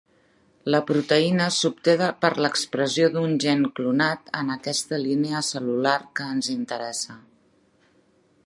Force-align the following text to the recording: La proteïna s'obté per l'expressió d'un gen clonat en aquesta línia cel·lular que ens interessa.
La 0.75 0.77
proteïna 0.91 1.49
s'obté 1.57 1.95
per 2.23 2.31
l'expressió 2.45 3.11
d'un 3.17 3.37
gen 3.45 3.63
clonat 3.81 4.33
en 4.43 4.51
aquesta 4.57 5.03
línia 5.05 5.43
cel·lular 5.53 5.97
que 6.21 6.31
ens 6.39 6.53
interessa. 6.59 7.21